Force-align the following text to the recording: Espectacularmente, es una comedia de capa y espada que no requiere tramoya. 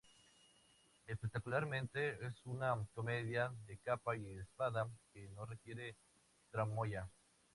Espectacularmente, 1.05 2.17
es 2.25 2.33
una 2.45 2.75
comedia 2.95 3.53
de 3.67 3.77
capa 3.77 4.17
y 4.17 4.25
espada 4.39 4.89
que 5.13 5.29
no 5.35 5.45
requiere 5.45 5.95
tramoya. 6.49 7.07